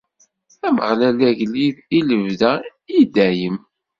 Ameɣlal, 0.67 1.15
d 1.19 1.21
agellid 1.29 1.77
i 1.97 1.99
lebda, 2.09 2.53
i 2.97 2.99
dayem. 3.13 3.57